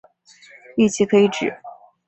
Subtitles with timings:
[0.79, 1.55] 王祺可以指